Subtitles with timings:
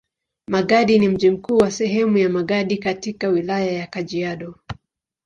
[0.47, 4.55] Magadi ni mji mkuu wa sehemu ya Magadi katika Wilaya ya Kajiado.